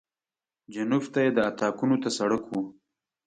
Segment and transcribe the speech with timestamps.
[0.73, 2.53] جنوب ته یې د اطاقونو ته سړک و.